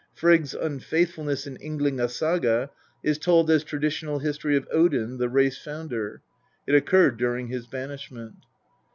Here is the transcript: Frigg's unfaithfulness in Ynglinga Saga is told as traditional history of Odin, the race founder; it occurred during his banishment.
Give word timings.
Frigg's 0.15 0.55
unfaithfulness 0.55 1.45
in 1.45 1.57
Ynglinga 1.57 2.09
Saga 2.09 2.71
is 3.03 3.19
told 3.19 3.51
as 3.51 3.63
traditional 3.63 4.17
history 4.17 4.57
of 4.57 4.67
Odin, 4.73 5.19
the 5.19 5.29
race 5.29 5.59
founder; 5.59 6.23
it 6.65 6.73
occurred 6.73 7.17
during 7.17 7.49
his 7.49 7.67
banishment. 7.67 8.37